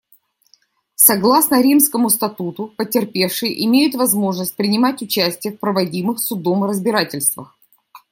Согласно 0.95 1.61
Римскому 1.61 2.09
статуту, 2.09 2.73
потерпевшие 2.75 3.63
имеют 3.67 3.93
возможность 3.93 4.55
принимать 4.55 5.03
участие 5.03 5.53
в 5.53 5.59
проводимых 5.59 6.17
Судом 6.17 6.63
разбирательствах. 6.63 7.55